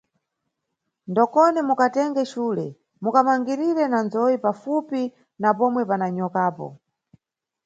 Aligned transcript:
Ndokoni 1.11 1.59
mukatenge 1.67 2.23
cule, 2.31 2.67
mukamangirire 3.03 3.83
na 3.91 3.99
ndzoyi 4.05 4.37
pafupi 4.45 5.01
na 5.41 5.49
pomwe 5.57 5.83
pana 5.89 6.07
nyokapo. 6.15 6.67